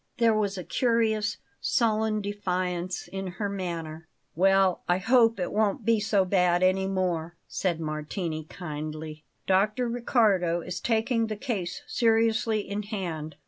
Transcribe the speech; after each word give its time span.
There 0.17 0.33
was 0.33 0.57
a 0.57 0.63
curious, 0.63 1.37
sullen 1.59 2.21
defiance 2.21 3.07
in 3.09 3.27
her 3.37 3.47
manner. 3.47 4.07
"Well, 4.35 4.81
I 4.89 4.97
hope 4.97 5.39
it 5.39 5.51
won't 5.51 5.85
be 5.85 5.99
so 5.99 6.25
bad 6.25 6.63
any 6.63 6.87
more," 6.87 7.35
said 7.47 7.79
Martini 7.79 8.45
kindly. 8.45 9.25
"Dr. 9.45 9.87
Riccardo 9.87 10.61
is 10.61 10.79
taking 10.79 11.27
the 11.27 11.35
case 11.35 11.83
seriously 11.85 12.61
in 12.67 12.81
hand. 12.81 13.35